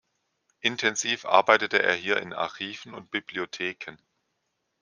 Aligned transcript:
Intensiv 0.61 1.25
arbeitete 1.25 1.83
er 1.83 1.93
hier 1.93 2.17
in 2.19 2.33
Archiven 2.33 2.95
und 2.95 3.11
Bibliotheken. 3.11 3.99